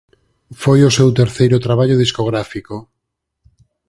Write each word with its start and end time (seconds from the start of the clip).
Foi 0.61 0.79
o 0.83 0.95
seu 0.97 1.09
terceiro 1.19 1.57
traballo 1.65 1.99
discográfico. 2.03 2.75